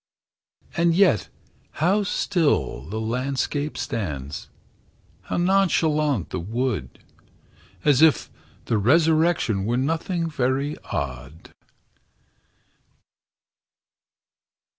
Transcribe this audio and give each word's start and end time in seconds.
And 0.75 0.95
yet 0.95 1.29
how 1.73 2.01
still 2.01 2.89
the 2.89 2.99
landscape 2.99 3.77
stands, 3.77 4.49
How 5.25 5.37
nonchalant 5.37 6.31
the 6.31 6.39
wood, 6.39 6.97
As 7.85 8.01
if 8.01 8.31
the 8.65 8.79
resurrection 8.79 9.63
Were 9.63 9.77
nothing 9.77 10.27
very 10.27 10.75
odd! 10.85 11.53